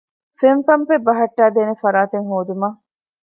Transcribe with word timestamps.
ފެން 0.39 0.61
ޕަންޕެއް 0.67 1.05
ބަހައްޓައިދޭނެ 1.07 1.73
ފަރާތެއް 1.81 2.27
ހޯދުމަށް 2.29 2.79